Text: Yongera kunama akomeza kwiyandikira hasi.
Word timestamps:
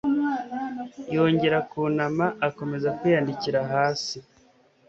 Yongera 1.13 1.59
kunama 1.69 2.25
akomeza 2.47 2.89
kwiyandikira 2.97 3.59
hasi. 3.71 4.17